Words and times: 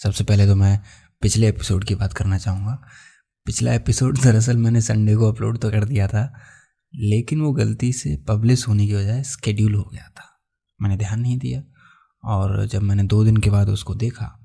सबसे 0.00 0.24
पहले 0.24 0.46
तो 0.46 0.54
मैं 0.54 0.80
पिछले 1.20 1.48
एपिसोड 1.48 1.84
की 1.84 1.94
बात 1.94 2.12
करना 2.12 2.38
चाहूँगा। 2.38 2.82
पिछला 3.44 3.72
एपिसोड 3.72 4.18
दरअसल 4.18 4.56
मैंने 4.56 4.80
संडे 4.80 5.16
को 5.16 5.32
अपलोड 5.32 5.58
तो 5.58 5.70
कर 5.70 5.84
दिया 5.84 6.08
था, 6.08 6.22
लेकिन 6.94 7.40
वो 7.40 7.52
गलती 7.52 7.92
से 7.92 8.16
पब्लिश 8.28 8.68
होने 8.68 8.86
की 8.86 8.94
वजह 8.94 9.22
स्केड्यूल 9.22 9.74
हो 9.74 9.82
गया 9.92 10.08
था। 10.08 10.40
मैंने 10.82 10.96
ध्यान 10.96 11.20
नहीं 11.20 11.38
दिया 11.38 11.62
और 12.24 12.66
जब 12.66 12.82
मैंने 12.82 13.02
दो 13.02 13.24
दिन 13.24 13.36
के 13.36 13.50
बाद 13.50 13.68
उसको 13.68 13.94
देखा 13.94 14.36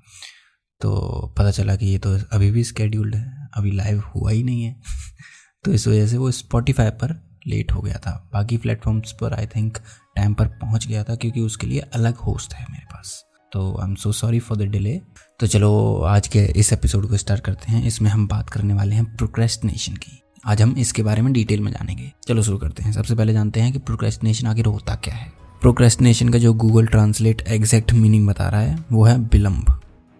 तो 0.81 0.91
पता 1.37 1.51
चला 1.51 1.75
कि 1.75 1.85
ये 1.85 1.97
तो 1.97 2.17
अभी 2.31 2.51
भी 2.51 2.63
स्केड्यूल्ड 2.63 3.15
है, 3.15 3.47
अभी 3.53 3.71
लाइव 3.71 3.99
हुआ 4.15 4.31
ही 4.31 4.43
नहीं 4.43 4.63
है। 4.63 4.81
तो 5.63 5.71
इस 5.71 5.87
वजह 5.87 6.07
से 6.07 6.17
वो 6.17 6.31
स्पॉटिफाई 6.31 6.89
पर 6.89 7.39
लेट 7.47 7.71
हो 7.71 7.81
गया 7.81 7.97
था। 7.97 8.29
बाकी 8.33 8.57
प्लेटफॉर्म्स 8.57 9.11
पर 9.11 9.33
आई 9.33 9.47
थिंक 9.47 9.77
टाइम 10.15 10.33
पर 10.33 10.47
पहुँच 10.47 10.87
गया 10.87 11.03
था, 11.03 11.15
क्योंकि 11.15 11.41
उसके 11.41 11.67
लिए 11.67 11.79
अलग 11.79 12.15
होस्ट 12.15 12.53
है 12.53 12.65
मेरे 12.69 12.85
पास। 12.85 13.23
तो 13.55 13.77
I 13.81 13.89
am 13.89 13.95
so 13.95 14.11
sorry 14.11 14.39
for 14.39 14.57
the 14.57 14.61
delay 14.61 15.01
तो 15.39 15.47
चलो, 15.47 16.01
आज 16.01 16.27
के 16.27 16.39
इस 16.39 16.73
एपिसोड 16.73 17.09
को 17.09 17.17
स्टार्ट 17.17 17.41
करते 17.41 17.71
हैं। 17.71 17.83
इसमें 17.85 18.09
हम 18.09 18.27
बात 18.27 18.49
करने 18.49 18.73
वाले 18.73 18.95
हैं 18.95 19.15
प्रोक्रेस्टिनेशन 19.15 19.93
की। 19.93 20.23
आज 20.45 20.61
हम 20.61 20.75
इसके 20.77 21.03
बारे 21.03 21.21
में 21.21 21.33
डिटेल 21.33 21.59
में 21.59 21.71
जानेंगे। 21.71 22.11
चलो 22.27 22.43
शुरू 22.43 22.57
करते 22.57 22.83
हैं। 22.83 22.91
सबसे 22.91 23.15
पहले 23.15 23.33
जानते 23.33 23.61
हैं 23.61 23.71
कि 23.73 23.79
प्रोक्रेस्टिनेशन 23.79 24.47
आखिर 24.47 24.65
होता 24.65 24.95
क्या 24.95 25.13
है। 25.13 25.31
प्रोक्रेस्टिनेशन 25.61 26.29
का 26.29 26.37
जो 26.37 26.53
गूगल 26.53 26.87
ट्रांसलेट 26.87 27.41
एग्जैक्ट 27.47 27.93
मीनिंग 27.93 28.27
बता 28.27 28.49
रहा 28.49 28.61
है, 28.61 28.77
वो 28.91 29.05
है 29.05 29.17
विलम्ब 29.17 29.79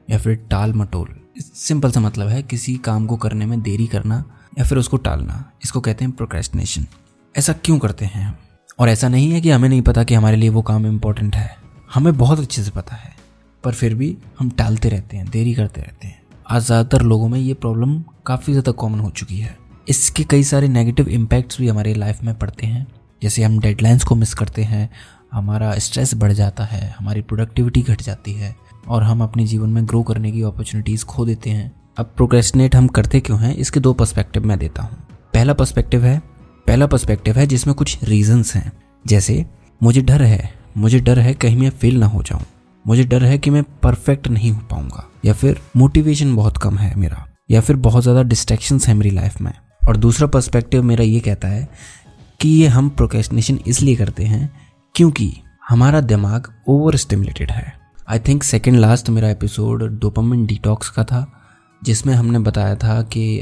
या 0.09 0.17
फिर 0.17 0.35
टाल 0.35 0.73
मटोल 0.73 1.15
सिंपल 1.39 1.91
सा 1.91 1.99
मतलब 1.99 2.27
है 2.27 2.43
किसी 2.43 2.75
काम 2.75 3.05
को 3.05 3.17
करने 3.17 3.45
में 3.45 3.61
देरी 3.61 3.87
करना 3.87 4.23
या 4.59 4.65
फिर 4.65 4.77
उसको 4.77 4.97
टालना। 4.97 5.51
इसको 5.63 5.81
कहते 5.81 6.05
हैं 6.05 6.11
प्रोक्रेस्टिनेशन 6.11 6.85
ऐसा 7.35 7.53
क्यों 7.53 7.79
करते 7.79 8.05
हैं 8.05 8.23
हम? 8.23 8.35
और 8.79 8.89
ऐसा 8.89 9.09
नहीं 9.09 9.31
है 9.31 9.41
कि 9.41 9.51
हमें 9.51 9.69
नहीं 9.69 9.81
पता 9.81 10.03
कि 10.03 10.13
हमारे 10.13 10.37
लिए 10.37 10.49
वो 10.49 10.61
काम 10.61 10.85
इम्पोर्टेंट 10.85 11.35
है। 11.35 11.55
हमें 11.93 12.17
बहुत 12.17 12.39
अच्छे 12.39 12.63
से 12.63 12.71
पता 12.71 12.95
है। 12.95 13.24
पर 13.65 13.73
फिर 13.73 13.95
भी 13.95 14.17
हम 14.39 14.49
टालते 14.49 14.89
रहते 14.89 15.17
हैं, 15.17 15.29
देरी 15.29 15.53
करते 15.53 15.81
रहते 15.81 16.07
हैं। 16.07 16.21
आज 16.49 16.63
ज़्यादातर 16.63 17.01
लोगों 17.01 17.27
में 17.27 17.39
ये 17.39 17.53
प्रॉब्लम 17.53 18.03
काफ़ी 18.25 18.53
ज़्यादा 18.53 18.71
कॉमन 18.71 18.99
हो 18.99 19.09
चुकी 19.09 19.37
है। 19.37 19.57
इसके 19.89 20.23
कई 20.23 20.43
सारे 20.43 20.67
नेगेटिव 20.67 21.07
इम्पैक्ट्स 21.07 21.61
भी 21.61 21.67
हमारे 21.67 21.93
लाइफ 21.93 22.23
में 22.23 22.37
पड़ते 22.37 22.67
हैं। 22.67 22.87
जैसे 23.23 23.43
हम 23.43 23.59
डेडलाइंस 23.59 24.03
को 24.03 24.15
मिस 24.15 24.33
करते 24.33 24.63
हैं, 24.63 24.89
हमारा 25.33 25.77
स्ट्रेस 25.79 26.13
बढ़ 26.15 26.31
जाता 26.31 26.63
है, 26.63 26.95
हमारी 26.99 27.21
प्रोडक्टिविटी 27.21 27.81
घट 27.81 28.01
जाती 28.01 28.33
है, 28.33 28.55
और 28.87 29.03
हम 29.03 29.23
अपने 29.23 29.45
जीवन 29.45 29.69
में 29.69 29.87
ग्रो 29.87 30.03
करने 30.03 30.31
की 30.31 30.41
अपॉर्चुनिटीज़ 30.41 31.05
खो 31.05 31.25
देते 31.25 31.49
हैं। 31.49 31.71
अब 31.97 32.05
प्रोक्रेस्टिनेट 32.05 32.75
हम 32.75 32.87
करते 32.87 33.19
क्यों 33.19 33.39
हैं, 33.39 33.55
इसके 33.55 33.79
दो 33.79 33.93
पर्सपेक्टिव 33.93 34.45
मैं 34.45 34.59
देता 34.59 34.81
हूँ। 34.81 34.97
पहला 35.33 35.53
पर्सपेक्टिव 35.53 36.05
है, 36.05 36.21
पहला 36.67 36.87
पर्सपेक्टिव 36.87 37.37
है 37.37 37.47
जिसमें 37.47 37.75
कुछ 37.75 38.03
रीजंस 38.03 38.55
हैं। 38.55 38.71
जैसे, 39.07 39.45
मुझे 39.83 40.01
डर 40.01 40.21
है, 40.21 40.53
मुझे 40.77 40.99
डर 40.99 41.19
है 41.19 41.33
कहीं 41.33 41.57
मैं 41.57 41.69
फेल 41.69 41.99
ना 41.99 42.05
हो 42.05 42.23
जाऊँ। 42.23 42.41
मुझे 42.85 43.03
डर 43.03 43.23
है 43.23 43.37
कि 43.37 43.49
मैं 43.49 43.63
परफेक्ट 43.83 44.27
नहीं 44.27 44.51
हो 44.51 44.59
पाऊँगा। 44.61 45.07
या 45.25 45.33
फिर 45.33 45.61
मोटिवेशन 45.77 46.35
बहुत 46.35 46.57
कम 46.57 46.77
है 46.77 46.93
मेरा। 46.95 47.25
या 47.51 47.61
फिर 47.61 47.75
बहुत 47.75 48.03
ज़्यादा 48.03 48.23
डिस्ट्रैक्शंस 48.23 48.87
है 48.87 48.93
मेरी 48.93 49.09
लाइफ 49.09 49.39
में। 49.41 49.53
और 49.87 49.97
दूसरा 49.97 50.27
पर्सपेक्टिव 50.27 50.83
मेरा 50.83 51.03
ये 51.03 51.19
कहता 51.19 51.47
है 51.47 51.67
कि 52.41 52.49
ये 52.49 52.67
हम 52.67 52.89
प्रोकेस्टिनेशन 52.89 53.59
इसलिए 53.67 53.95
करते 53.95 54.23
हैं 54.23 54.49
क्योंकि 54.95 55.31
हमारा 55.69 56.01
दिमाग 56.01 56.51
ओवर 56.67 56.95
स्टिमुलेटेड 56.95 57.51
है। 57.51 57.73
आई 58.09 58.19
थिंक 58.19 58.43
सेकेंड 58.43 58.77
लास्ट 58.77 59.09
मेरा 59.09 59.29
एपिसोड 59.29 59.83
डोपामिन 59.99 60.45
डिटॉक्स 60.45 60.89
का 60.89 61.03
था, 61.03 61.25
जिसमें 61.81 62.13
हमने 62.13 62.39
बताया 62.39 62.75
था 62.75 63.01
कि 63.03 63.41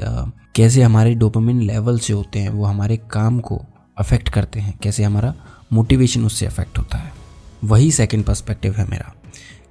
कैसे 0.55 0.81
हमारे 0.81 1.15
डोपामिन 1.15 1.61
लेवल्स 1.61 2.07
जो 2.07 2.17
होते 2.17 2.39
हैं, 2.39 2.49
वो 2.49 2.65
हमारे 2.65 2.97
काम 3.11 3.39
को 3.39 3.61
अफेक्ट 3.97 4.29
करते 4.29 4.59
हैं। 4.59 4.77
कैसे 4.83 5.03
हमारा 5.03 5.33
मोटिवेशन 5.73 6.25
उससे 6.25 6.45
अफेक्ट 6.45 6.77
होता 6.77 6.97
है। 6.97 7.11
वही 7.63 7.91
सेकंड 7.91 8.23
पर्सपेक्टिव 8.25 8.73
है 8.73 8.85
मेरा, 8.87 9.13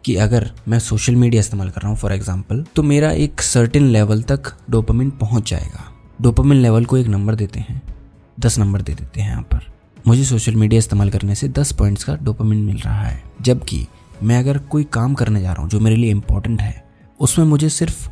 कि 0.05 0.15
अगर 0.17 0.51
मैं 0.69 0.79
सोशल 0.81 1.17
मीडिया 1.17 1.41
इस्तेमाल 1.41 1.71
कर 1.71 1.81
रहा 1.81 1.91
हूँ 1.91 1.99
फॉर 1.99 2.13
एग्ज़ाम्पल 2.13 2.65
तो 2.77 2.83
मेरा 2.83 3.11
एक 3.13 3.43
सर्टेन 3.43 3.87
लेवल 3.87 4.23
तक 4.23 4.53
डोपामिन 4.71 5.11
पहुँच 5.11 5.51
जाएगा। 5.51 5.89
डोपामिन 6.23 6.59
लेवल 6.59 6.85
को 6.85 6.97
एक 6.99 7.07
नंबर 7.07 7.35
देते 7.35 7.61
हैं, 7.61 7.81
दस 8.41 8.59
नंबर 8.59 8.83
दे 8.83 8.95
देते 8.95 9.21
हैं 9.21 9.31
यहाँ 9.31 9.43
पर। 9.45 9.71
मुझे 10.07 10.25
सोशल 10.25 10.55
मीडिया 10.55 10.79
इस्तेमाल 10.79 11.11
करने 11.11 11.35
से 11.35 11.49
दस 11.51 11.73
पॉइंट्स 11.73 12.05
का 12.05 12.17
डोपामिन 12.17 12.59
मिल 12.59 12.79
रहा 12.79 13.03
है। 13.03 13.23
जबकि 13.43 13.87
मैं 14.23 14.39
अगर 14.39 14.59
कोई 14.59 14.85
काम 14.93 15.15
करने 15.15 15.41
जा 15.41 15.53
रहा 15.53 15.63
हूँ, 15.63 15.71
जो 15.71 15.81
मेरे 15.81 15.97
लिए 15.97 16.11
इम्पोर्टेंट 16.11 16.61
है, 16.61 16.85
उसमें 17.21 17.47
मुझे 17.47 17.69
सिर्फ़ 17.69 18.09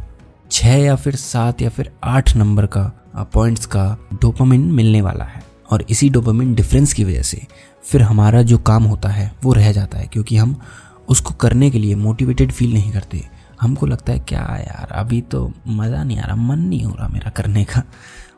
छः 0.50 0.76
या 0.76 0.94
फिर 0.96 1.16
सात 1.16 1.62
या 1.62 1.68
फिर 1.68 1.90
आठ 2.04 2.36
नंबर 2.36 2.66
का 2.66 2.90
पॉइंट्स 3.34 3.66
का 3.66 3.96
डोपामिन 4.14 4.60
मिलने 4.72 5.00
वाला 5.02 5.24
है। 5.24 5.42
और 5.70 5.84
इसी 5.90 6.08
डोपामिन 6.10 6.54
डिफरेंस 6.54 6.92
की 6.92 7.04
वजह 7.04 7.22
से 7.22 7.40
फिर 7.84 8.02
हमारा 8.02 8.42
जो 8.42 8.58
काम 8.58 8.84
होता 8.84 9.08
है, 9.08 9.32
वो 9.44 9.52
रह 9.52 9.72
जाता 9.72 9.98
है, 9.98 10.06
क्योंकि 10.06 10.36
हम 10.36 10.60
उसको 11.08 11.34
करने 11.34 11.70
के 11.70 11.78
लिए 11.78 11.94
मोटिवेटेड 11.94 12.52
फील 12.52 12.72
नहीं 12.72 12.92
करते। 12.92 13.24
हमको 13.60 13.86
लगता 13.86 14.12
है, 14.12 14.18
क्या 14.18 14.40
यार, 14.60 14.88
अभी 14.92 15.20
तो 15.20 15.52
मज़ा 15.68 16.02
नहीं 16.04 16.18
आ 16.18 16.26
रहा, 16.26 16.36
मन 16.36 16.58
नहीं 16.58 16.84
हो 16.84 16.94
रहा 16.94 17.08
मेरा 17.08 17.30
करने 17.30 17.64
का। 17.64 17.82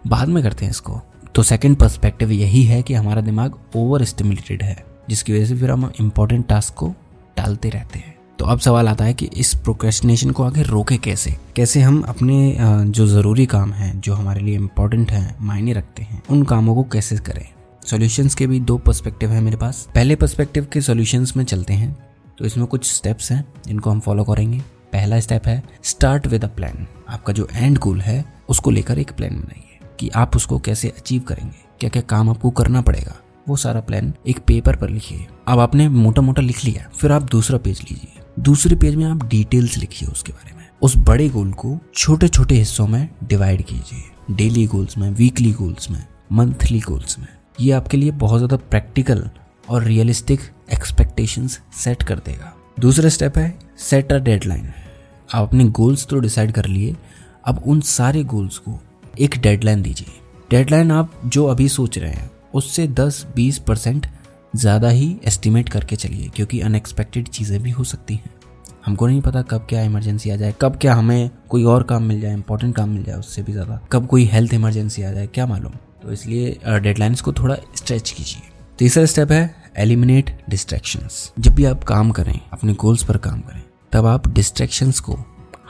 बाद 0.07 0.29
में 0.29 0.43
करते 0.43 0.65
हैं 0.65 0.71
इसको। 0.71 1.01
तो 1.35 1.43
सेकंड 1.43 1.77
पर्सपेक्टिव 1.77 2.31
यही 2.31 2.63
है 2.65 2.83
कि 2.83 2.95
हमारा 2.95 3.21
दिमाग 3.21 3.59
ओवर 3.77 4.05
स्टिमुलेटेड 4.05 4.63
है, 4.63 4.85
जिसकी 5.09 5.33
वजह 5.33 5.47
से 5.47 5.57
फिर 5.57 5.71
हम 5.71 5.91
इम्पोर्टेंट 6.01 6.47
टास्क 6.49 6.75
को 6.75 6.95
टालते 7.37 7.69
रहते 7.69 7.99
हैं। 7.99 8.15
तो 8.39 8.45
अब 8.45 8.59
सवाल 8.59 8.89
आता 8.89 9.05
है 9.05 9.15
कि 9.15 9.27
इस 9.27 9.55
प्रोक्रेस्टिनेशन 9.55 10.31
को 10.31 10.43
आगे 10.43 10.63
रोके 10.63 10.97
कैसे? 10.97 11.37
कैसे 11.57 11.81
हम 11.81 12.01
अपने 12.03 12.57
जो 12.61 13.07
ज़रूरी 13.07 13.47
काम 13.47 13.73
हैं, 13.73 14.01
जो 14.01 14.15
हमारे 14.15 14.41
लिए 14.41 14.55
इम्पोर्टेंट 14.55 15.11
हैं, 15.11 15.37
मायने 15.41 15.73
रखते 15.73 16.03
हैं, 16.03 16.23
उन 16.31 16.43
कामों 16.43 16.75
को 16.75 16.83
कैसे 16.83 17.17
करें? 17.19 17.49
सॉल्यूशंस 17.87 18.35
के 18.35 18.47
भी 18.47 18.61
दो 18.61 18.77
पर्सपेक्टिव 18.79 19.31
हैं 19.31 19.41
मेरे 19.43 19.57
पास। 19.57 19.87
पहले 19.95 20.17
पर्सपेक्टिव 20.17 20.67
के 20.73 20.81
सॉल्यूशंस 20.81 21.37
में 21.37 21.45
चलते 21.45 21.73
हैं 21.73 21.97
तो 22.39 22.45
इसमें 22.45 22.67
कुछ 22.67 22.87
स्टेप्स 22.87 23.31
हैं, 23.33 23.45
जिनको 23.67 23.91
हम 23.91 24.01
फॉलो 24.01 24.25
करेंगे। 24.25 24.59
पहला 24.93 25.19
स्टेप 25.21 25.47
है 25.47 25.63
स्टार्ट 25.85 26.27
विद 26.27 26.45
अ 26.45 26.49
प्लान 26.49 26.87
आपका 27.09 27.33
जो 27.33 27.49
एंड 27.53 27.79
गोल 27.79 28.01
है, 28.01 28.25
उसको 28.49 28.71
लेकर 28.71 28.99
एक 28.99 29.13
प्लान 29.13 29.31
बनाइए, 29.33 29.79
कि 30.01 30.09
आप 30.09 30.37
उसको 30.37 30.59
कैसे 30.59 30.89
अचीव 30.89 31.21
करेंगे 31.21 31.65
क्या 31.81 31.91
क्या 31.91 32.03
काम 32.03 32.31
आपको 32.31 32.51
करना 32.51 32.81
पड़ेगा। 32.81 33.17
वो 33.49 33.57
सारा 33.57 33.81
प्लान 33.81 34.13
एक 34.27 34.39
पेपर 34.39 34.77
पर 34.77 34.89
लिखिए। 34.89 35.27
अब 35.49 35.59
आपने 35.59 35.89
मोटा 35.89 36.23
मोटा 36.23 36.43
लिख 36.43 36.65
लिया, 36.65 36.89
फिर 36.91 37.13
आप 37.13 37.23
दूसरा 37.23 37.59
पेज 37.59 37.81
लीजिए। 37.81 38.23
दूसरे 38.41 38.77
पेज 38.77 38.95
में 38.95 39.05
आप 39.05 39.25
डिटेल्स 39.25 39.77
लिखिए 39.79 40.09
उसके 40.09 40.33
बारे 40.33 40.57
में। 40.57 40.67
उस 40.83 40.97
बड़े 40.99 41.29
गोल 41.29 41.53
को 41.53 41.79
छोटे 41.95 42.29
छोटे 42.29 42.55
हिस्सों 42.55 42.87
में 42.87 43.09
डिवाइड 43.25 43.63
कीजिए। 43.63 44.35
डेली 44.37 44.67
गोल्स 44.67 44.99
में 44.99 45.11
वीकली 45.11 45.53
गोल्स 45.53 45.91
में 45.91 46.05
मंथली 46.33 46.81
गोल्स 46.81 47.19
में। 47.19 47.27
ये 47.63 47.73
आपके 47.73 47.97
लिए 47.97 48.11
बहुत 48.19 48.39
ज़्यादा 48.39 48.57
प्रैक्टिकल 48.71 49.29
और 49.69 49.85
रियलिस्टिक 49.85 50.41
एक्सपेक्टेशंस 50.73 51.59
सेट 51.75 52.03
कर 52.03 52.19
देगा। 52.21 52.55
दूसरा 52.81 53.09
स्टेप 53.09 53.37
है 53.39 53.59
सेट 53.81 54.13
अ 54.13 54.19
डेडलाइन 54.21 54.67
आप 55.29 55.49
अपने 55.49 55.65
गोल्स 55.71 56.07
तो 56.07 56.19
डिसाइड 56.21 56.53
कर 56.53 56.67
लिए, 56.67 56.95
अब 57.45 57.63
उन 57.67 57.81
सारे 57.81 58.23
गोल्स 58.25 58.59
को 58.59 58.79
एक 59.21 59.37
डेडलाइन 59.39 59.83
दीजिए। 59.83 60.21
डेडलाइन 60.51 60.91
आप 60.91 61.13
जो 61.27 61.45
अभी 61.47 61.69
सोच 61.69 61.99
रहे 61.99 62.11
हैं, 62.11 62.31
उससे 62.55 62.87
10-20 62.91 63.59
परसेंट 63.59 64.07
ज़्यादा 64.55 64.89
ही 64.89 65.17
एस्टिमेट 65.25 65.69
करके 65.69 65.97
चलिए, 65.97 66.29
क्योंकि 66.29 66.61
अनएक्सपेक्टेड 66.61 67.29
चीज़ें 67.29 67.63
भी 67.63 67.71
हो 67.71 67.85
सकती 67.85 68.15
हैं। 68.15 68.31
हमको 68.87 69.07
नहीं 69.07 69.21
पता 69.21 69.43
कब 69.43 69.67
क्या 69.69 69.83
इमरजेंसी 69.83 70.31
आ 70.31 70.37
जाए, 70.37 70.55
कब 70.61 70.77
क्या 70.77 70.95
हमें 70.95 71.31
कोई 71.49 71.65
और 71.65 71.83
काम 71.83 72.03
मिल 72.03 72.21
जाए 72.21 72.33
इंपॉर्टेंट 72.33 72.75
काम 72.77 72.89
मिल 72.89 73.05
जाए, 73.05 73.17
उससे 73.17 73.43
भी 73.43 73.53
ज़्यादा। 73.53 73.81
कब 73.93 74.07
कोई 74.07 74.25
हेल्थ 74.25 74.55
इमरजेंसी 74.55 75.03
आ 75.03 75.11
जाए, 75.13 75.27
क्या 75.27 75.47
मालूम? 75.47 75.73
तो 76.03 76.13
इसलिए 76.13 76.79
डेडलाइंस 76.79 77.21
को 77.21 77.33
थोड़ा 77.33 77.57
स्ट्रेच 77.77 78.11
कीजिए। 78.11 78.51
तीसरा 78.79 79.05
स्टेप 79.07 79.33
है 79.33 79.55
एलिमिनेट 79.79 80.31
डिस्ट्रैक्शंस 80.51 81.33
जब 81.39 81.55
भी 81.55 81.65
आप 81.65 81.85
काम 81.85 82.11
करें, 82.11 82.41
अपने 82.53 82.73
गोल्स 82.75 83.03
पर 83.05 83.17
काम 83.19 83.41
करें, 83.41 83.63
तब 83.93 84.07
आप 84.07 84.29
डिस्ट्रैक्शंस 84.31 85.01
को 85.01 85.19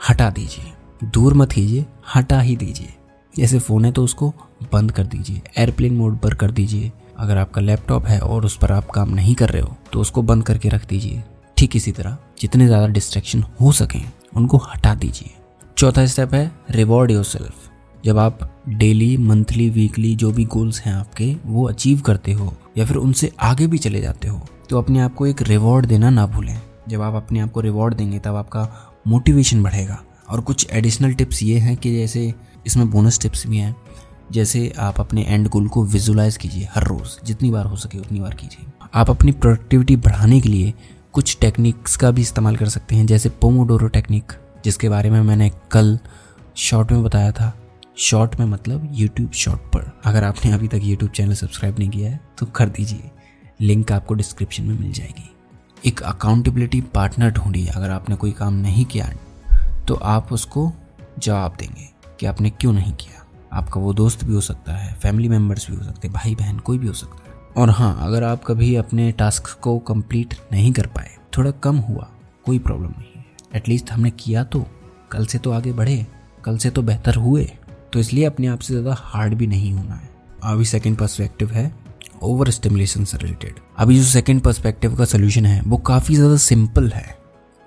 हटा 0.09 0.29
दीजिए। 0.31 0.71
दूर 1.05 1.33
मत 1.33 1.51
कीजिए, 1.51 1.85
हटा 2.15 2.39
ही 2.41 2.55
दीजिए। 2.55 2.93
जैसे 3.33 3.59
फ़ोन 3.59 3.85
है 3.85 3.91
तो 3.91 4.03
उसको 4.03 4.33
बंद 4.73 4.91
कर 4.91 5.03
दीजिए 5.05 5.41
एयरप्लेन 5.57 5.95
मोड 5.95 6.17
पर 6.19 6.33
कर 6.33 6.51
दीजिए। 6.51 6.91
अगर 7.19 7.37
आपका 7.37 7.61
लैपटॉप 7.61 8.05
है 8.05 8.19
और 8.19 8.45
उस 8.45 8.57
पर 8.57 8.71
आप 8.71 8.89
काम 8.89 9.09
नहीं 9.11 9.35
कर 9.35 9.49
रहे 9.49 9.61
हो 9.61 9.75
तो 9.93 9.99
उसको 9.99 10.21
बंद 10.23 10.43
करके 10.43 10.69
रख 10.69 10.87
दीजिए। 10.87 11.23
ठीक 11.57 11.75
इसी 11.75 11.91
तरह, 11.91 12.17
जितने 12.39 12.65
ज़्यादा 12.67 12.87
डिस्ट्रैक्शन 12.87 13.43
हो 13.61 13.71
सकें, 13.73 14.01
उनको 14.35 14.57
हटा 14.59 14.93
दीजिए। 14.95 15.35
चौथा 15.77 16.05
स्टेप 16.05 16.33
है 16.33 16.51
रिवॉर्ड 16.71 17.11
योर 17.11 17.23
सेल्फ 17.25 17.69
जब 18.05 18.17
आप 18.17 18.39
डेली 18.69 19.15
मंथली 19.17 19.69
वीकली 19.69 20.15
जो 20.15 20.31
भी 20.31 20.43
गोल्स 20.45 20.81
हैं 20.81 20.93
आपके, 20.93 21.35
वो 21.45 21.67
अचीव 21.67 21.99
करते 21.99 22.31
हो 22.31 22.53
या 22.77 22.85
फिर 22.85 22.97
उनसे 22.97 23.31
आगे 23.41 23.67
भी 23.67 23.77
चले 23.77 24.01
जाते 24.01 24.27
हो 24.27 24.41
तो 24.69 24.77
अपने 24.77 24.99
आप 24.99 25.13
को 25.13 25.27
एक 25.27 25.41
रिवॉर्ड 25.41 25.85
देना 25.85 26.09
ना 26.09 26.25
भूलें। 26.27 26.61
जब 26.89 27.01
आप 27.01 27.15
अपने 27.15 27.39
आप 27.39 27.51
को 27.51 27.61
रिवॉर्ड 27.61 27.93
देंगे, 27.93 28.19
तब 28.19 28.35
आपका 28.35 28.67
मोटिवेशन 29.07 29.63
बढ़ेगा। 29.63 29.99
और 30.29 30.41
कुछ 30.41 30.67
एडिशनल 30.71 31.13
टिप्स 31.13 31.41
ये 31.43 31.57
हैं 31.59 31.75
कि 31.77 31.95
जैसे 31.95 32.33
इसमें 32.67 32.89
बोनस 32.91 33.19
टिप्स 33.21 33.45
भी 33.47 33.57
हैं। 33.57 33.75
जैसे 34.31 34.73
आप 34.79 34.99
अपने 34.99 35.23
एंड 35.23 35.47
गोल 35.47 35.67
को 35.67 35.83
विजुलाइज 35.85 36.37
कीजिए 36.37 36.67
हर 36.75 36.83
रोज़, 36.83 37.25
जितनी 37.25 37.51
बार 37.51 37.65
हो 37.65 37.75
सके 37.75 37.97
उतनी 37.97 38.19
बार 38.19 38.33
कीजिए। 38.33 38.65
आप 38.93 39.09
अपनी 39.09 39.31
प्रोडक्टिविटी 39.31 39.95
बढ़ाने 39.95 40.39
के 40.41 40.49
लिए 40.49 40.73
कुछ 41.13 41.37
टेक्निक्स 41.41 41.95
का 41.97 42.11
भी 42.11 42.21
इस्तेमाल 42.21 42.55
कर 42.55 42.69
सकते 42.69 42.95
हैं, 42.95 43.05
जैसे 43.05 43.29
पोमोडोरो 43.29 43.87
टेक्निक 43.87 44.33
जिसके 44.65 44.89
बारे 44.89 45.09
में 45.09 45.21
मैंने 45.21 45.51
कल 45.71 45.97
शॉर्ट 46.55 46.91
में 46.91 47.03
बताया 47.03 47.31
था। 47.31 47.53
शॉर्ट 47.97 48.35
में 48.39 48.45
मतलब 48.45 48.87
यूट्यूब 48.91 49.31
शॉर्ट 49.31 49.61
पर। 49.73 49.91
अगर 50.05 50.23
आपने 50.23 50.51
अभी 50.51 50.67
तक 50.67 50.79
यूट्यूब 50.83 51.11
चैनल 51.11 51.33
सब्सक्राइब 51.33 51.79
नहीं 51.79 51.89
किया 51.89 52.11
है 52.11 52.19
तो 52.37 52.45
कर 52.45 52.69
दीजिए। 52.69 53.11
लिंक 53.61 53.91
आपको 53.91 54.13
डिस्क्रिप्शन 54.13 54.63
में 54.63 54.79
मिल 54.79 54.91
जाएगी। 54.91 55.29
एक 55.85 56.01
अकाउंटेबिलिटी 56.01 56.81
पार्टनर 56.93 57.31
ढूंढिए। 57.31 57.67
अगर 57.67 57.89
आपने 57.89 58.15
कोई 58.15 58.31
काम 58.31 58.53
नहीं 58.53 58.85
किया 58.85 59.11
तो 59.87 59.95
आप 59.95 60.31
उसको 60.33 60.71
जवाब 61.19 61.55
देंगे 61.59 61.89
कि 62.19 62.25
आपने 62.25 62.49
क्यों 62.51 62.73
नहीं 62.73 62.93
किया। 62.93 63.25
आपका 63.53 63.79
वो 63.79 63.93
दोस्त 63.93 64.23
भी 64.23 64.33
हो 64.33 64.41
सकता 64.41 64.73
है 64.73 64.93
फैमिली 64.93 65.29
मेंबर्स 65.29 65.69
भी 65.69 65.75
हो 65.77 65.83
सकते 65.83 66.07
हैं 66.07 66.15
भाई 66.15 66.35
बहन 66.35 66.59
कोई 66.59 66.77
भी 66.77 66.87
हो 66.87 66.93
सकता 66.93 67.29
है। 67.29 67.51
और 67.57 67.69
हाँ 67.69 67.97
अगर 68.01 68.23
आप 68.23 68.43
कभी 68.43 68.75
अपने 68.75 69.11
टास्क 69.11 69.57
को 69.61 69.77
कंप्लीट 69.79 70.35
नहीं 70.51 70.71
कर 70.73 70.87
पाए, 70.87 71.15
थोड़ा 71.37 71.51
कम 71.53 71.77
हुआ, 71.79 72.09
कोई 72.45 72.59
प्रॉब्लम 72.59 72.89
नहीं 72.89 73.11
है। 73.15 73.25
एटलीस्ट 73.55 73.91
हमने 73.91 74.11
किया 74.11 74.43
तो 74.43 74.65
कल 75.11 75.25
से 75.25 75.37
तो 75.37 75.51
आगे 75.51 75.73
बढ़े, 75.73 76.05
कल 76.45 76.57
से 76.57 76.69
तो 76.69 76.81
बेहतर 76.81 77.15
हुए। 77.15 77.51
तो 77.93 77.99
इसलिए 77.99 78.25
अपने 78.25 78.47
आप 78.47 78.59
से 78.59 78.73
ज़्यादा 78.73 78.95
हार्ड 78.99 79.33
भी 79.33 79.47
नहीं 79.47 79.71
होना 79.73 79.95
है। 79.95 80.09
अभी 80.43 80.65
सेकेंड 80.65 80.97
पर्सपेक्टिव 80.97 81.51
है 81.51 81.71
ओवर 82.23 82.49
स्टिमुलेशन 82.49 83.03
से 83.03 83.17
रिलेटेड 83.17 83.55
अभी 83.77 83.97
जो 83.97 84.03
सेकेंड 84.03 84.41
पर्सपेक्टिव 84.41 84.95
का 84.95 85.05
सोल्यूशन 85.05 85.45
है, 85.45 85.61
वो 85.61 85.77
काफ़ी 85.77 86.15
ज़्यादा 86.15 86.37
सिंपल 86.37 86.89
है, 86.89 87.17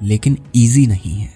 लेकिन 0.01 0.39
ईजी 0.57 0.87
नहीं 0.87 1.13
है। 1.13 1.33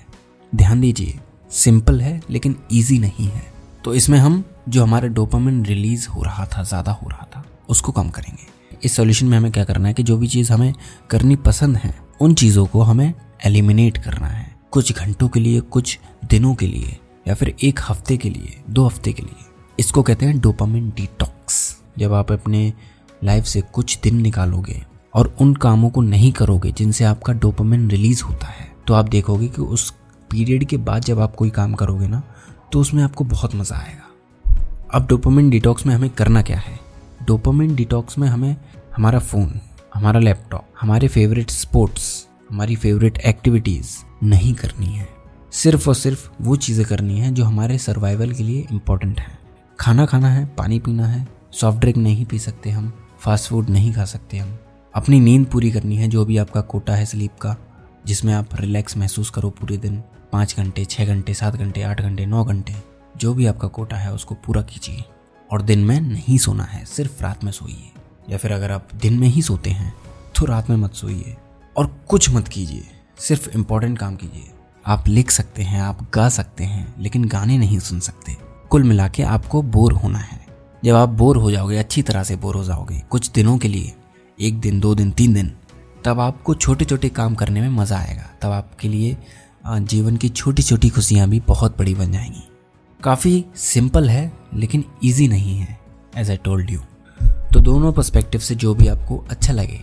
ध्यान 0.53 0.81
दीजिए 0.81 1.19
सिंपल 1.51 2.01
है, 2.01 2.21
लेकिन 2.31 2.57
ईजी 2.73 2.99
नहीं 2.99 3.27
है। 3.27 3.43
तो 3.85 3.95
इसमें 3.95 4.19
हम, 4.19 4.43
जो 4.69 4.83
हमारे 4.83 5.09
डोपामिन 5.09 5.65
रिलीज़ 5.67 6.09
हो 6.09 6.23
रहा 6.23 6.47
था, 6.47 6.63
ज़्यादा 6.63 6.93
हो 6.93 7.09
रहा 7.09 7.27
था, 7.37 7.45
उसको 7.69 7.93
कम 7.93 8.09
करेंगे। 8.09 8.79
इस 8.85 8.97
सॉल्यूशन 8.97 9.27
में 9.27 9.37
हमें 9.39 9.53
क्या 9.53 9.65
करना 9.65 9.89
है 9.89 9.95
कि 9.95 10.03
जो 10.03 10.17
भी 10.17 10.29
चीज़ 10.29 10.53
हमें 10.53 10.73
करनी 11.11 11.37
पसंद 11.37 11.77
है, 11.77 11.95
उन 12.21 12.35
चीज़ों 12.35 12.67
को 12.67 12.83
हमें 12.83 13.13
एलिमिनेट 13.47 13.99
करना 13.99 14.27
है। 14.27 14.49
कुछ 14.71 14.93
घंटों 14.99 15.29
के 15.29 15.41
लिए, 15.41 15.61
कुछ 15.61 15.99
दिनों 16.25 16.55
के 16.55 16.67
लिए। 16.67 16.97
या 17.27 17.35
फिर 17.35 17.55
एक 17.63 17.81
हफ़्ते 17.89 18.17
के 18.17 18.31
लिए, 18.31 18.61
दो 18.71 18.87
हफ़्ते 18.87 19.13
के 19.13 19.23
लिए। 19.23 19.45
इसको 19.79 20.03
कहते 20.03 20.27
हैं 20.27 20.41
डोपामिन 20.41 20.89
डिटॉक्स 20.91 21.77
जब 21.99 22.13
आप 22.13 22.33
अपने 22.33 22.73
लाइफ 23.23 23.45
से 23.45 23.61
कुछ 23.73 23.99
दिन 24.03 24.21
निकालोगे 24.23 24.83
और 25.15 25.35
उन 25.41 25.55
कामों 25.55 25.91
को 25.91 26.01
नहीं 26.03 26.33
करोगे 26.33 26.73
जिनसे 26.73 27.05
आपका 27.05 27.33
डोपामिन 27.33 27.89
रिलीज़ 27.91 28.23
होता 28.25 28.47
है 28.47 28.69
तो 28.87 28.95
आप 28.95 29.09
देखोगे 29.09 29.49
कि 29.49 29.63
उस 29.63 29.91
पीरियड 30.31 30.65
के 30.65 30.77
बाद 30.79 31.05
जब 31.05 31.21
आप 31.21 31.35
कोई 31.35 31.51
काम 31.51 31.75
करोगे 31.75 32.09
ना 32.09 32.23
तो 32.73 32.81
उसमें 32.81 33.03
आपको 33.03 33.25
बहुत 33.25 33.55
मज़ा 33.55 33.77
आएगा। 33.77 34.09
अब 34.95 35.07
डोपामिन 35.07 35.51
डिटॉक्स 35.51 35.87
में 35.87 35.95
हमें 35.95 36.11
करना 36.11 36.43
क्या 36.43 36.59
है? 36.59 36.79
डोपामिन 37.27 37.75
डिटॉक्स 37.75 38.19
में 38.19 38.29
हमें 38.29 38.57
हमारा 38.97 39.19
फ़ोन 39.19 39.61
हमारा 39.95 40.21
लैपटॉप 40.21 40.67
हमारे 40.81 41.09
फेवरेट 41.09 41.51
स्पोर्ट्स 41.51 42.27
हमारी 42.51 42.77
फेवरेट 42.77 43.19
एक्टिविटीज़ 43.19 43.97
नहीं 44.25 44.55
करनी 44.55 44.87
है। 44.87 45.09
सिर्फ़ 45.53 45.89
और 45.89 45.95
सिर्फ़ 45.95 46.31
वो 46.41 46.57
चीज़ें 46.57 46.87
करनी 46.87 47.19
है 47.21 47.35
जो 47.35 47.45
हमारे 47.45 47.79
सर्वाइवल 47.79 48.33
के 48.33 48.43
लिए 48.43 48.67
इम्पोर्टेंट 48.73 49.21
है। 49.21 49.39
खाना 49.81 50.07
खाना 50.07 50.29
है, 50.29 50.47
पानी 50.47 50.79
पीना 50.79 51.07
है 51.07 51.29
सॉफ्ट 51.53 51.79
ड्रिंक 51.79 51.97
नहीं 51.97 52.25
पी 52.25 52.39
सकते 52.39 52.71
हम 52.71 52.93
फास्ट 53.19 53.49
फ़ूड 53.49 53.71
नहीं 53.71 53.93
खा 53.93 54.05
सकते 54.05 54.37
हम। 54.37 54.59
अपनी 54.95 55.21
नींद 55.21 55.47
पूरी 55.47 55.71
करनी 55.71 55.97
है 55.97 56.09
जो 56.09 56.25
भी 56.25 56.37
आपका 56.37 56.61
कोटा 56.61 56.95
है 56.95 57.07
स्लीप 57.07 57.39
का, 57.43 57.57
जिसमें 58.07 58.35
आप 58.35 58.49
रिलैक्स 58.61 58.97
महसूस 58.97 59.31
करो 59.31 59.51
पूरे 59.51 59.77
दिन, 59.77 60.03
पाँच 60.33 60.57
घंटे 60.57 60.85
छः 60.85 61.07
घंटे, 61.07 61.35
सात 61.35 61.57
घंटे, 61.57 61.83
आठ 61.83 62.01
घंटे, 62.01 62.27
नौ 62.27 62.45
घंटे, 62.45 62.75
जो 63.17 63.35
भी 63.35 63.47
आपका 63.47 63.69
कोटा 63.69 63.97
है 63.97 64.13
उसको 64.13 64.35
पूरा 64.35 64.63
कीजिए। 64.63 65.05
और 65.53 65.63
दिन 65.63 65.79
में 65.79 66.01
नहीं 66.01 66.39
सोना 66.39 66.65
है, 66.65 66.85
सिर्फ़ 66.85 67.23
रात 67.23 67.45
में 67.45 67.53
सोइए। 67.53 67.91
या 68.31 68.39
फिर 68.39 68.53
अगर 68.53 68.71
आप 68.71 68.89
दिन 68.95 69.19
में 69.19 69.29
ही 69.29 69.43
सोते 69.43 69.71
हैं 69.71 69.95
तो 70.37 70.47
रात 70.47 70.71
में 70.71 70.77
मत 70.77 70.95
सोइए। 70.95 71.37
और 71.77 71.87
कुछ 72.09 72.31
मत 72.31 72.49
कीजिए, 72.49 72.83
सिर्फ़ 73.19 73.49
इम्पोर्टेंट 73.51 73.99
काम 73.99 74.17
कीजिए। 74.17 74.51
आप 74.85 75.09
लिख 75.09 75.31
सकते 75.31 75.63
हैं, 75.63 75.81
आप 75.81 75.99
गा 76.15 76.29
सकते 76.29 76.65
हैं, 76.65 76.95
लेकिन 76.99 77.25
गाने 77.25 77.59
नहीं 77.59 77.79
सुन 77.81 78.01
सकते। 78.01 78.37
कुल 78.71 78.85
मिला 78.85 79.09
के 79.09 79.23
आपको 79.25 79.63
बोर 79.65 79.93
होना 79.93 80.19
है। 80.19 80.39
जब 80.83 80.95
आप 80.95 81.09
बोर 81.11 81.37
हो 81.37 81.51
जाओगे, 81.51 81.77
अच्छी 81.79 82.03
तरह 82.03 82.23
से 82.25 82.37
बोर 82.37 82.57
हो 82.57 82.65
जाओगे, 82.65 83.03
कुछ 83.11 83.31
दिनों 83.31 83.57
के 83.59 83.69
लिए, 83.69 83.93
एक 84.39 84.61
दिन, 84.61 84.81
दो 84.81 84.95
दिन, 84.95 85.11
तीन 85.11 85.35
दिन, 85.35 85.53
तब 86.05 86.21
आपको 86.21 86.55
छोटे 86.55 86.85
छोटे 86.85 87.09
काम 87.11 87.35
करने 87.35 87.61
में 87.61 87.69
मज़ा 87.71 87.99
आएगा। 87.99 88.31
तब 88.43 88.51
आपके 88.51 88.89
लिए 88.89 89.17
जीवन 89.65 90.17
की 90.17 90.29
छोटी 90.31 90.63
छोटी 90.63 90.89
खुशियाँ 90.91 91.29
भी 91.29 91.41
बहुत 91.41 91.79
बड़ी 91.79 91.95
बन 91.95 92.13
जाएँगी। 92.13 92.43
काफ़ी 93.01 93.45
सिंपल 93.57 94.09
है, 94.11 94.33
लेकिन 94.55 94.85
ईजी 95.05 95.29
नहीं 95.29 95.59
है 95.59 95.79
एज 96.17 96.31
आई 96.31 96.37
टोल्ड 96.37 96.71
यू 96.71 96.81
तो 97.53 97.61
दोनों 97.61 97.93
पर्सपेक्टिव 97.93 98.41
से 98.41 98.55
जो 98.55 98.75
भी 98.75 98.89
आपको 98.89 99.17
अच्छा 99.31 99.53
लगे, 99.53 99.81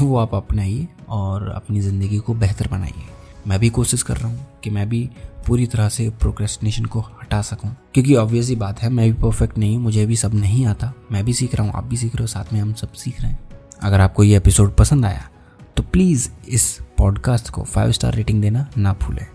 वो 0.00 0.16
आप 0.18 0.34
अपनाइए 0.34 0.86
और 1.08 1.48
अपनी 1.48 1.80
ज़िंदगी 1.80 2.18
को 2.18 2.34
बेहतर 2.34 2.68
बनाइए। 2.68 3.06
मैं 3.46 3.58
भी 3.60 3.68
कोशिश 3.68 4.02
कर 4.02 4.16
रहा 4.16 4.28
हूँ 4.28 4.46
कि 4.64 4.70
मैं 4.70 4.88
भी 4.88 5.08
पूरी 5.46 5.66
तरह 5.66 5.88
से 5.88 6.08
प्रोक्रेस्टिनेशन 6.10 6.84
को 6.84 7.00
हटा 7.00 7.40
सकूँ। 7.42 7.70
क्योंकि 7.94 8.14
ऑब्वियस 8.14 8.48
ही 8.48 8.56
बात 8.56 8.82
है, 8.82 8.88
मैं 8.88 9.12
भी 9.12 9.20
परफेक्ट 9.22 9.58
नहीं 9.58 9.74
हूँ, 9.76 9.82
मुझे 9.82 10.06
भी 10.06 10.16
सब 10.16 10.34
नहीं 10.34 10.66
आता। 10.66 10.92
मैं 11.12 11.24
भी 11.24 11.32
सीख 11.32 11.54
रहा 11.54 11.66
हूँ, 11.66 11.72
आप 11.74 11.84
भी 11.84 11.96
सीख 11.96 12.14
रहे 12.16 12.22
हो, 12.22 12.26
साथ 12.26 12.52
में 12.52 12.60
हम 12.60 12.72
सब 12.72 12.92
सीख 12.92 13.20
रहे 13.20 13.30
हैं। 13.30 13.38
अगर 13.82 14.00
आपको 14.00 14.24
ये 14.24 14.36
एपिसोड 14.36 14.74
पसंद 14.76 15.04
आया 15.04 15.28
तो 15.76 15.82
प्लीज़ 15.82 16.28
इस 16.48 16.78
पॉडकास्ट 16.98 17.50
को 17.50 17.62
फाइव 17.62 17.92
स्टार 17.92 18.14
रेटिंग 18.14 18.42
देना 18.42 18.66
ना 18.78 18.92
भूलें। 18.92 19.26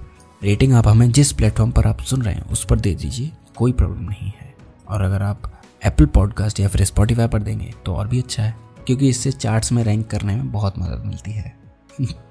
रेटिंग 0.43 0.73
आप 0.73 0.87
हमें 0.87 1.11
जिस 1.11 1.31
प्लेटफॉर्म 1.31 1.71
पर 1.71 1.87
आप 1.87 1.99
सुन 2.01 2.21
रहे 2.21 2.33
हैं, 2.35 2.43
उस 2.43 2.65
पर 2.65 2.79
दे 2.79 2.93
दीजिए, 2.95 3.31
कोई 3.55 3.71
प्रॉब्लम 3.71 4.03
नहीं 4.03 4.31
है। 4.41 4.53
और 4.89 5.01
अगर 5.01 5.21
आप 5.21 5.51
एप्पल 5.85 6.05
पॉडकास्ट 6.05 6.59
या 6.59 6.67
फिर 6.67 6.83
स्पॉटीफाई 6.85 7.27
पर 7.27 7.41
देंगे 7.41 7.73
तो 7.85 7.95
और 7.95 8.07
भी 8.07 8.19
अच्छा 8.19 8.43
है, 8.43 8.55
क्योंकि 8.87 9.09
इससे 9.09 9.31
चार्ट्स 9.31 9.71
में 9.71 9.83
रैंक 9.83 10.07
करने 10.07 10.35
में 10.35 10.51
बहुत 10.51 10.79
मदद 10.79 11.03
मिलती 11.05 11.31
है। 11.31 11.53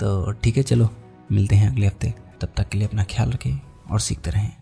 तो 0.00 0.32
ठीक 0.32 0.56
है, 0.56 0.62
चलो, 0.62 0.90
मिलते 1.32 1.56
हैं 1.56 1.70
अगले 1.70 1.86
हफ़्ते। 1.86 2.14
तब 2.40 2.48
तक 2.56 2.68
के 2.68 2.78
लिए 2.78 2.88
अपना 2.88 3.04
ख्याल 3.04 3.30
रखें 3.30 3.60
और 3.90 4.00
सीखते 4.00 4.30
रहें। 4.30 4.56